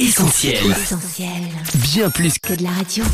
[0.00, 0.54] Essentiel.
[0.70, 1.28] Essentiel.
[1.74, 3.04] Bien plus que de la radio.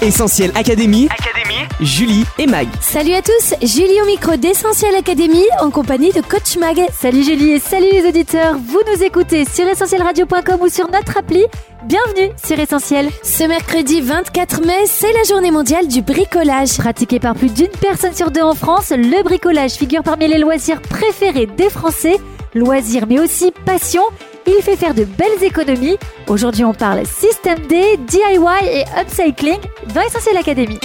[0.00, 1.68] Essentiel Académie, Académie.
[1.82, 2.66] Julie et Mag.
[2.80, 6.80] Salut à tous, Julie au micro d'Essentiel Academy en compagnie de Coach Mag.
[6.98, 11.44] Salut Julie et salut les auditeurs, vous nous écoutez sur essentielradio.com ou sur notre appli.
[11.84, 13.10] Bienvenue sur Essentiel.
[13.22, 16.78] Ce mercredi 24 mai, c'est la journée mondiale du bricolage.
[16.78, 20.80] Pratiqué par plus d'une personne sur deux en France, le bricolage figure parmi les loisirs
[20.80, 22.16] préférés des Français.
[22.54, 24.02] Loisirs mais aussi passion.
[24.46, 25.96] Il fait faire de belles économies.
[26.28, 29.58] Aujourd'hui, on parle système D, DIY et upcycling
[29.94, 30.78] dans Essentiel Academy.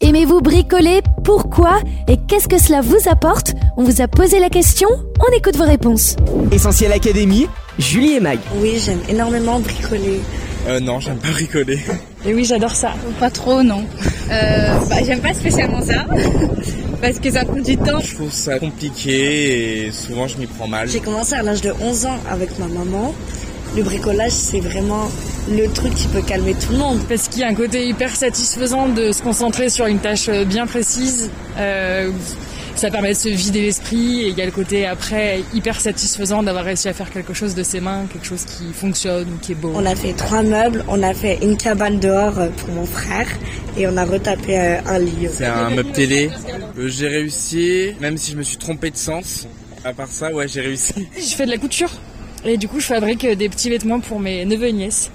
[0.00, 1.00] Aimez-vous bricoler?
[1.24, 1.78] Pourquoi?
[2.08, 3.54] Et qu'est-ce que cela vous apporte?
[3.78, 6.16] On vous a posé la question On écoute vos réponses.
[6.52, 7.46] Essentiel Académie,
[7.78, 8.38] Julie et Mag.
[8.56, 10.20] Oui, j'aime énormément bricoler.
[10.68, 11.78] Euh, non, j'aime pas bricoler.
[12.26, 12.94] Et oui, j'adore ça.
[13.20, 13.84] Pas trop, non.
[14.30, 16.06] Euh, bah, j'aime pas spécialement ça.
[17.02, 18.00] parce que ça prend du temps.
[18.00, 20.88] Je trouve ça compliqué et souvent je m'y prends mal.
[20.88, 23.14] J'ai commencé à l'âge de 11 ans avec ma maman.
[23.76, 25.10] Le bricolage, c'est vraiment
[25.50, 26.98] le truc qui peut calmer tout le monde.
[27.08, 30.66] Parce qu'il y a un côté hyper satisfaisant de se concentrer sur une tâche bien
[30.66, 31.30] précise.
[31.58, 32.10] Euh,
[32.76, 36.42] ça permet de se vider l'esprit et il y a le côté après hyper satisfaisant
[36.42, 39.52] d'avoir réussi à faire quelque chose de ses mains, quelque chose qui fonctionne ou qui
[39.52, 39.72] est beau.
[39.74, 43.28] On a fait trois meubles, on a fait une cabane dehors euh, pour mon frère
[43.76, 45.28] et on a retapé euh, un lit.
[45.32, 46.30] C'est un meuble télé.
[46.78, 49.46] Euh, j'ai réussi, même si je me suis trompé de sens.
[49.84, 50.94] À part ça, ouais, j'ai réussi.
[51.16, 51.90] Je fais de la couture
[52.44, 55.10] et du coup je fabrique des petits vêtements pour mes neveux et nièces.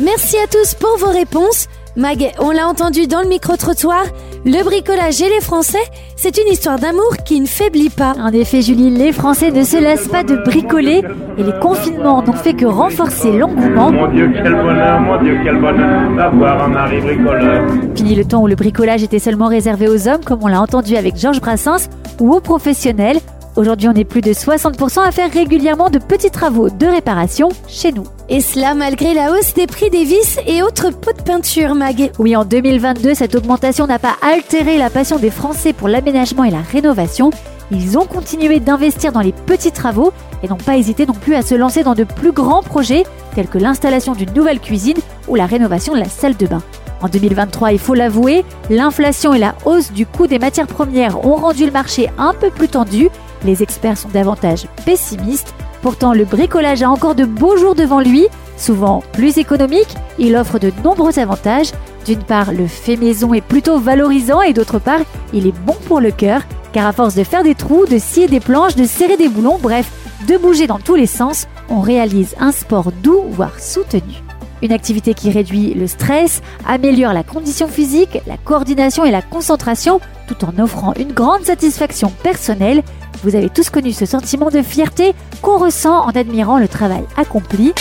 [0.00, 1.68] Merci à tous pour vos réponses.
[1.94, 4.04] Mag, on l'a entendu dans le micro-trottoir,
[4.46, 5.82] le bricolage et les Français,
[6.16, 8.14] c'est une histoire d'amour qui ne faiblit pas.
[8.18, 11.02] En effet, Julie, les Français ne se lassent pas de bricoler
[11.36, 13.92] et les confinements n'ont fait que renforcer l'engouement.
[13.92, 17.70] Mon Dieu, quel bonheur, mon Dieu, quel bonheur d'avoir un mari bricoleur.
[17.94, 20.96] Fini le temps où le bricolage était seulement réservé aux hommes, comme on l'a entendu
[20.96, 21.90] avec Georges Brassens,
[22.20, 23.18] ou aux professionnels.
[23.54, 27.92] Aujourd'hui, on est plus de 60% à faire régulièrement de petits travaux de réparation chez
[27.92, 28.04] nous.
[28.30, 32.12] Et cela malgré la hausse des prix des vis et autres pots de peinture, Mag.
[32.18, 36.50] Oui, en 2022, cette augmentation n'a pas altéré la passion des Français pour l'aménagement et
[36.50, 37.30] la rénovation.
[37.70, 41.42] Ils ont continué d'investir dans les petits travaux et n'ont pas hésité non plus à
[41.42, 43.04] se lancer dans de plus grands projets
[43.34, 44.98] tels que l'installation d'une nouvelle cuisine
[45.28, 46.62] ou la rénovation de la salle de bain.
[47.02, 51.34] En 2023, il faut l'avouer, l'inflation et la hausse du coût des matières premières ont
[51.34, 53.10] rendu le marché un peu plus tendu.
[53.44, 55.54] Les experts sont davantage pessimistes.
[55.80, 58.26] Pourtant, le bricolage a encore de beaux jours devant lui.
[58.56, 61.72] Souvent plus économique, il offre de nombreux avantages.
[62.04, 65.00] D'une part, le fait maison est plutôt valorisant et d'autre part,
[65.32, 66.42] il est bon pour le cœur,
[66.72, 69.58] car à force de faire des trous, de scier des planches, de serrer des boulons,
[69.60, 69.90] bref,
[70.28, 74.22] de bouger dans tous les sens, on réalise un sport doux, voire soutenu.
[74.62, 80.00] Une activité qui réduit le stress, améliore la condition physique, la coordination et la concentration,
[80.28, 82.82] tout en offrant une grande satisfaction personnelle.
[83.22, 87.72] Vous avez tous connu ce sentiment de fierté qu'on ressent en admirant le travail accompli,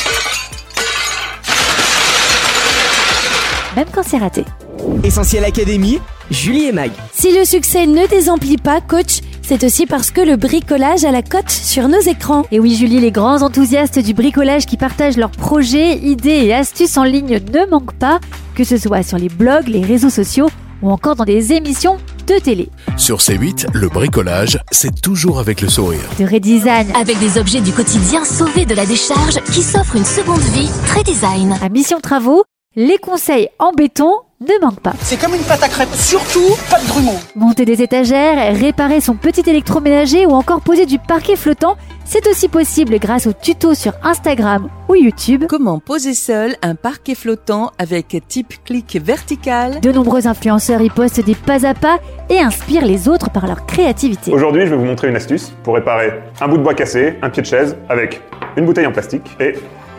[3.75, 4.45] même quand c'est raté.
[5.03, 6.91] Essentiel Académie, Julie et Mag.
[7.11, 11.23] Si le succès ne désemplit pas, coach, c'est aussi parce que le bricolage a la
[11.23, 12.45] cote sur nos écrans.
[12.51, 16.97] Et oui, Julie, les grands enthousiastes du bricolage qui partagent leurs projets, idées et astuces
[16.97, 18.19] en ligne ne manquent pas,
[18.53, 20.49] que ce soit sur les blogs, les réseaux sociaux
[20.83, 21.97] ou encore dans des émissions
[22.31, 22.69] de télé.
[22.97, 26.01] Sur C8, le bricolage, c'est toujours avec le sourire.
[26.17, 30.39] De redesign Avec des objets du quotidien sauvés de la décharge qui s'offrent une seconde
[30.39, 31.57] vie très design.
[31.61, 32.43] à Mission Travaux,
[32.75, 34.93] les conseils en béton ne manquent pas.
[35.01, 37.19] C'est comme une pâte à crêpes, surtout pas de grumeaux.
[37.35, 42.49] Monter des étagères, réparer son petit électroménager ou encore poser du parquet flottant, c'est aussi
[42.49, 45.45] possible grâce aux tutos sur Instagram ou YouTube.
[45.47, 49.79] Comment poser seul un parquet flottant avec type clic vertical?
[49.79, 53.65] De nombreux influenceurs y postent des pas à pas et inspirent les autres par leur
[53.65, 54.31] créativité.
[54.31, 57.29] Aujourd'hui, je vais vous montrer une astuce pour réparer un bout de bois cassé, un
[57.29, 58.21] pied de chaise, avec
[58.57, 59.53] une bouteille en plastique et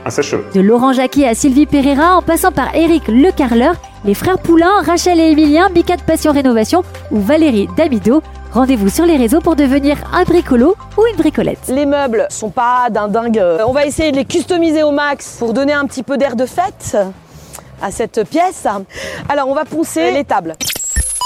[0.05, 0.45] un sèche-cheveux.
[0.55, 3.75] De Laurent Jacquet à Sylvie Pereira en passant par Eric Le Carleur,
[4.05, 8.23] les frères Poulain, Rachel et Emilien, Bicat Passion Rénovation ou Valérie Damido.
[8.53, 11.61] Rendez-vous sur les réseaux pour devenir un bricolo ou une bricolette.
[11.69, 13.39] Les meubles sont pas d'un dingue.
[13.39, 16.37] Euh, On va essayer de les customiser au max pour donner un petit peu d'air
[16.37, 16.97] de fête
[17.81, 18.67] à cette pièce.
[19.29, 20.55] Alors on va poncer les tables.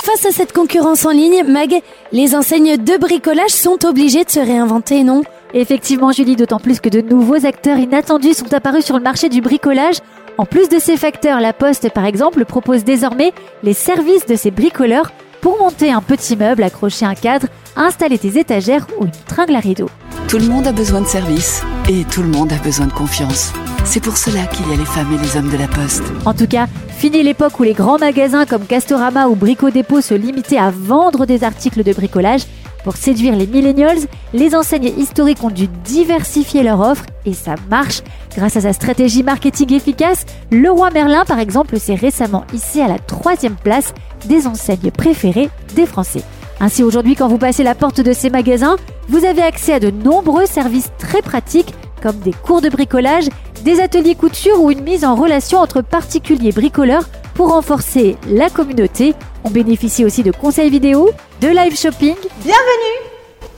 [0.05, 1.81] Face à cette concurrence en ligne, Mag,
[2.13, 5.23] les enseignes de bricolage sont obligées de se réinventer, non?
[5.55, 9.41] Effectivement, Julie, d'autant plus que de nouveaux acteurs inattendus sont apparus sur le marché du
[9.41, 9.97] bricolage.
[10.39, 13.33] En plus de ces facteurs, La Poste, par exemple, propose désormais
[13.63, 17.47] les services de ses bricoleurs pour monter un petit meuble, accrocher un cadre,
[17.77, 19.89] installer tes étagères ou une tringle à rideau.
[20.29, 23.53] Tout le monde a besoin de service et tout le monde a besoin de confiance.
[23.85, 26.03] C'est pour cela qu'il y a les femmes et les hommes de la Poste.
[26.25, 30.15] En tout cas, fini l'époque où les grands magasins comme Castorama ou Brico Dépôt se
[30.15, 32.43] limitaient à vendre des articles de bricolage.
[32.87, 33.99] Pour séduire les millennials,
[34.33, 38.01] les enseignes historiques ont dû diversifier leur offre et ça marche.
[38.37, 43.01] Grâce à sa stratégie marketing efficace, Leroy Merlin par exemple s'est récemment hissé à la
[43.01, 43.93] troisième place
[44.27, 46.23] des enseignes préférées des Français.
[46.61, 48.77] Ainsi aujourd'hui quand vous passez la porte de ces magasins,
[49.09, 53.27] vous avez accès à de nombreux services très pratiques comme des cours de bricolage,
[53.65, 59.15] des ateliers couture ou une mise en relation entre particuliers bricoleurs pour renforcer la communauté.
[59.45, 61.11] On bénéficie aussi de conseils vidéo,
[61.41, 62.17] de live shopping.
[62.43, 63.07] Bienvenue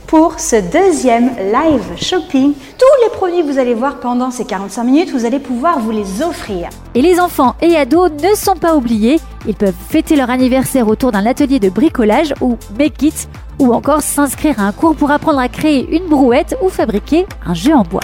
[0.05, 2.53] pour ce deuxième live shopping.
[2.53, 5.91] Tous les produits que vous allez voir pendant ces 45 minutes, vous allez pouvoir vous
[5.91, 6.69] les offrir.
[6.95, 9.19] Et les enfants et ados ne sont pas oubliés.
[9.47, 13.29] Ils peuvent fêter leur anniversaire autour d'un atelier de bricolage ou make it,
[13.59, 17.53] ou encore s'inscrire à un cours pour apprendre à créer une brouette ou fabriquer un
[17.53, 18.01] jeu en bois.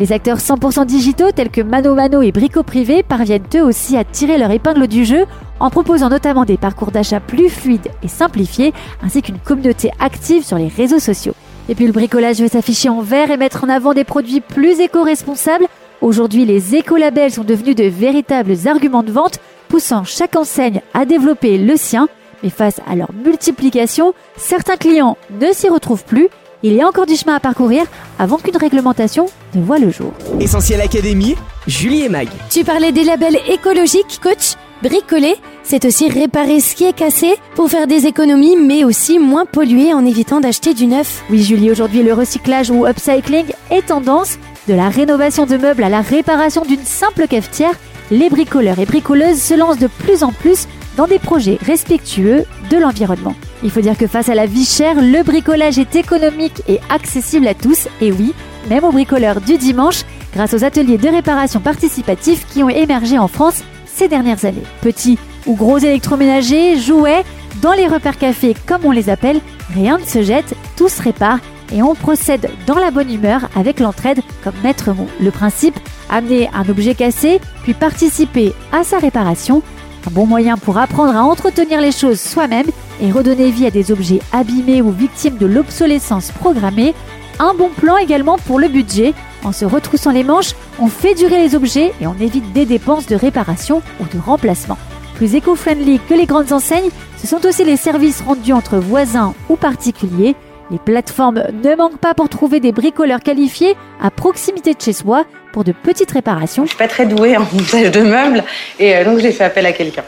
[0.00, 4.02] Les acteurs 100% digitaux tels que Mano Mano et Brico Privé parviennent eux aussi à
[4.02, 5.24] tirer leur épingle du jeu
[5.60, 8.72] en proposant notamment des parcours d'achat plus fluides et simplifiés
[9.04, 11.34] ainsi qu'une communauté active sur les réseaux sociaux.
[11.68, 14.80] Et puis le bricolage veut s'afficher en vert et mettre en avant des produits plus
[14.80, 15.66] éco-responsables.
[16.00, 19.38] Aujourd'hui, les écolabels sont devenus de véritables arguments de vente,
[19.68, 22.08] poussant chaque enseigne à développer le sien.
[22.42, 26.28] Mais face à leur multiplication, certains clients ne s'y retrouvent plus
[26.64, 27.84] il y a encore du chemin à parcourir
[28.18, 30.14] avant qu'une réglementation ne voit le jour.
[30.40, 32.28] Essentiel Académie, Julie et Mag.
[32.48, 37.68] Tu parlais des labels écologiques, coach Bricoler, c'est aussi réparer ce qui est cassé pour
[37.68, 41.22] faire des économies, mais aussi moins polluer en évitant d'acheter du neuf.
[41.30, 44.38] Oui, Julie, aujourd'hui, le recyclage ou upcycling est tendance.
[44.66, 47.74] De la rénovation de meubles à la réparation d'une simple cafetière,
[48.10, 52.76] les bricoleurs et bricoleuses se lancent de plus en plus dans des projets respectueux de
[52.76, 53.34] l'environnement.
[53.62, 57.46] Il faut dire que face à la vie chère, le bricolage est économique et accessible
[57.46, 58.34] à tous, et oui,
[58.68, 60.02] même aux bricoleurs du dimanche,
[60.34, 64.62] grâce aux ateliers de réparation participatifs qui ont émergé en France ces dernières années.
[64.80, 67.24] Petits ou gros électroménagers, jouets,
[67.62, 69.40] dans les repères cafés comme on les appelle,
[69.74, 71.38] rien ne se jette, tout se répare
[71.72, 75.08] et on procède dans la bonne humeur avec l'entraide comme maître mot.
[75.20, 75.78] Le principe,
[76.10, 79.62] amener un objet cassé, puis participer à sa réparation
[80.06, 82.66] un bon moyen pour apprendre à entretenir les choses soi-même
[83.00, 86.94] et redonner vie à des objets abîmés ou victimes de l'obsolescence programmée.
[87.38, 89.14] Un bon plan également pour le budget.
[89.44, 93.06] En se retroussant les manches, on fait durer les objets et on évite des dépenses
[93.06, 94.78] de réparation ou de remplacement.
[95.16, 99.56] Plus éco-friendly que les grandes enseignes, ce sont aussi les services rendus entre voisins ou
[99.56, 100.34] particuliers.
[100.70, 105.24] Les plateformes ne manquent pas pour trouver des bricoleurs qualifiés à proximité de chez soi
[105.54, 106.64] pour de petites réparations.
[106.64, 108.42] Je suis pas très douée en montage de meubles
[108.80, 110.02] et euh, donc j'ai fait appel à quelqu'un.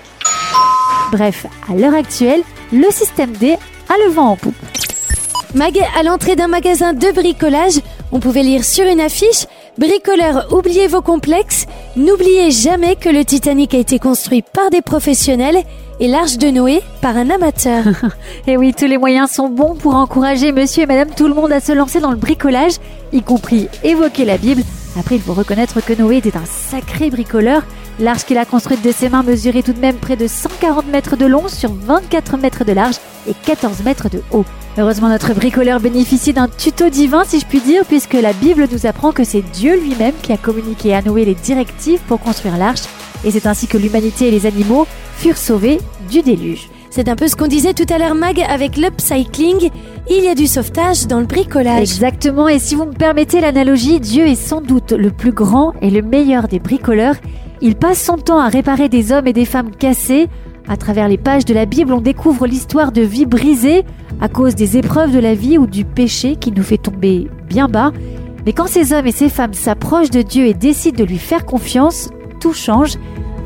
[1.12, 4.56] Bref, à l'heure actuelle, le système D a le vent en poupe.
[5.54, 9.46] Mag, à l'entrée d'un magasin de bricolage, on pouvait lire sur une affiche
[9.78, 11.66] Bricoleurs, oubliez vos complexes,
[11.96, 15.62] n'oubliez jamais que le Titanic a été construit par des professionnels
[16.00, 17.84] et l'Arche de Noé par un amateur.
[18.48, 21.52] et oui, tous les moyens sont bons pour encourager monsieur et madame tout le monde
[21.52, 22.78] à se lancer dans le bricolage,
[23.12, 24.62] y compris évoquer la Bible.
[24.98, 27.62] Après, il faut reconnaître que Noé était un sacré bricoleur.
[28.00, 31.16] L'arche qu'il a construite de ses mains mesurait tout de même près de 140 mètres
[31.16, 32.96] de long sur 24 mètres de large
[33.28, 34.44] et 14 mètres de haut.
[34.78, 38.86] Heureusement, notre bricoleur bénéficie d'un tuto divin, si je puis dire, puisque la Bible nous
[38.86, 42.82] apprend que c'est Dieu lui-même qui a communiqué à Noé les directives pour construire l'arche,
[43.24, 45.78] et c'est ainsi que l'humanité et les animaux furent sauvés
[46.10, 46.68] du déluge.
[46.96, 49.68] C'est un peu ce qu'on disait tout à l'heure, Mag, avec l'upcycling.
[50.08, 51.82] Il y a du sauvetage dans le bricolage.
[51.82, 55.90] Exactement, et si vous me permettez l'analogie, Dieu est sans doute le plus grand et
[55.90, 57.16] le meilleur des bricoleurs.
[57.60, 60.28] Il passe son temps à réparer des hommes et des femmes cassés.
[60.68, 63.84] À travers les pages de la Bible, on découvre l'histoire de vies brisées
[64.22, 67.68] à cause des épreuves de la vie ou du péché qui nous fait tomber bien
[67.68, 67.92] bas.
[68.46, 71.44] Mais quand ces hommes et ces femmes s'approchent de Dieu et décident de lui faire
[71.44, 72.08] confiance,
[72.40, 72.94] tout change.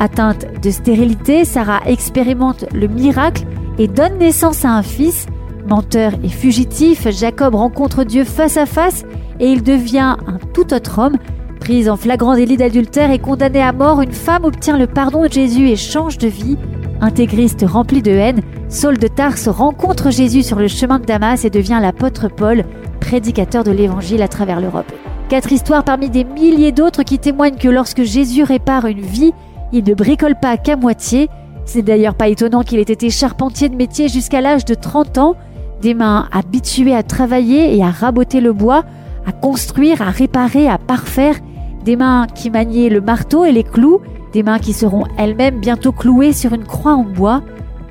[0.01, 3.45] Atteinte de stérilité, Sarah expérimente le miracle
[3.79, 5.27] et donne naissance à un fils.
[5.69, 9.05] Menteur et fugitif, Jacob rencontre Dieu face à face
[9.41, 11.19] et il devient un tout autre homme.
[11.61, 15.33] Prise en flagrant délit d'adultère et condamnée à mort, une femme obtient le pardon de
[15.33, 16.57] Jésus et change de vie.
[17.03, 18.41] Intégriste rempli de haine,
[18.71, 22.65] Saul de Tarse rencontre Jésus sur le chemin de Damas et devient l'apôtre Paul,
[23.01, 24.91] prédicateur de l'évangile à travers l'Europe.
[25.29, 29.33] Quatre histoires parmi des milliers d'autres qui témoignent que lorsque Jésus répare une vie,
[29.73, 31.29] il ne bricole pas qu'à moitié.
[31.65, 35.37] C'est d'ailleurs pas étonnant qu'il ait été charpentier de métier jusqu'à l'âge de 30 ans,
[35.83, 38.85] des mains habituées à travailler et à raboter le bois,
[39.27, 41.37] à construire, à réparer, à parfaire,
[41.85, 44.01] des mains qui maniaient le marteau et les clous,
[44.33, 47.43] des mains qui seront elles-mêmes bientôt clouées sur une croix en bois,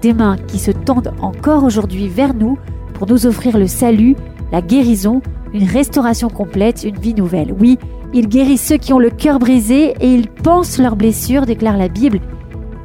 [0.01, 2.57] des mains qui se tendent encore aujourd'hui vers nous
[2.93, 4.15] pour nous offrir le salut,
[4.51, 5.21] la guérison,
[5.53, 7.53] une restauration complète, une vie nouvelle.
[7.59, 7.77] Oui,
[8.13, 11.87] il guérit ceux qui ont le cœur brisé et il pense leurs blessures, déclare la
[11.87, 12.19] Bible.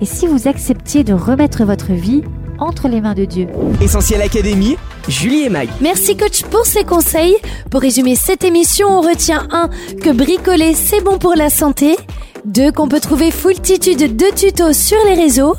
[0.01, 2.23] Et si vous acceptiez de remettre votre vie
[2.59, 3.49] entre les mains de Dieu?
[3.81, 4.77] Essentiel Académie,
[5.09, 5.69] Julie et Mag.
[5.81, 7.37] Merci coach pour ces conseils.
[7.71, 9.71] Pour résumer cette émission, on retient 1.
[10.01, 11.97] Que bricoler c'est bon pour la santé.
[12.45, 12.73] 2.
[12.73, 15.55] Qu'on peut trouver foultitude de tutos sur les réseaux.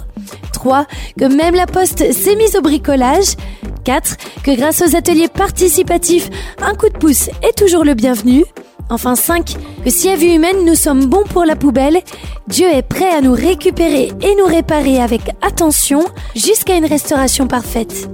[0.54, 0.86] 3.
[1.20, 3.36] Que même la poste s'est mise au bricolage.
[3.84, 4.18] 4.
[4.44, 6.30] Que grâce aux ateliers participatifs,
[6.62, 8.44] un coup de pouce est toujours le bienvenu.
[8.89, 9.56] Enfin 5.
[9.84, 12.01] Que si à vue humaine nous sommes bons pour la poubelle,
[12.48, 18.10] Dieu est prêt à nous récupérer et nous réparer avec attention jusqu'à une restauration parfaite.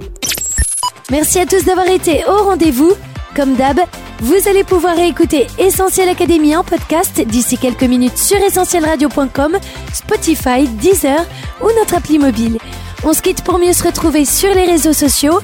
[1.10, 2.92] Merci à tous d'avoir été au rendez-vous.
[3.34, 3.80] Comme d'hab,
[4.20, 9.56] vous allez pouvoir écouter Essentiel Académie en podcast d'ici quelques minutes sur essentielradio.com,
[9.92, 11.24] Spotify, Deezer
[11.62, 12.58] ou notre appli mobile.
[13.04, 15.40] On se quitte pour mieux se retrouver sur les réseaux sociaux,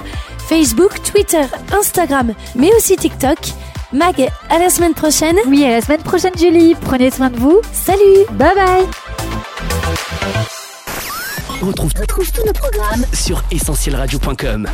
[0.49, 3.38] Facebook, Twitter, Instagram, mais aussi TikTok.
[3.92, 5.37] Mag, à la semaine prochaine.
[5.47, 6.75] Oui, à la semaine prochaine, Julie.
[6.75, 7.61] Prenez soin de vous.
[7.73, 8.26] Salut.
[8.33, 8.87] Bye bye.
[11.62, 14.68] On retrouve, tous nos programmes sur essentielradio.com.